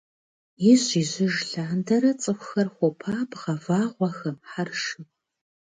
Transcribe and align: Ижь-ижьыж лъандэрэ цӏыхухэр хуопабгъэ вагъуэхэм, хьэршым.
Ижь-ижьыж 0.71 1.35
лъандэрэ 1.51 2.11
цӏыхухэр 2.21 2.67
хуопабгъэ 2.75 3.53
вагъуэхэм, 3.63 4.37
хьэршым. 4.49 5.05